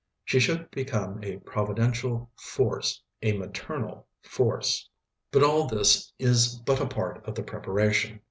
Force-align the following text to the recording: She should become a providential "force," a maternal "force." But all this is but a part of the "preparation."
She 0.25 0.39
should 0.39 0.71
become 0.71 1.19
a 1.23 1.37
providential 1.37 2.31
"force," 2.35 3.03
a 3.21 3.33
maternal 3.37 4.07
"force." 4.23 4.89
But 5.31 5.43
all 5.43 5.67
this 5.67 6.11
is 6.17 6.55
but 6.65 6.81
a 6.81 6.87
part 6.87 7.23
of 7.27 7.35
the 7.35 7.43
"preparation." 7.43 8.19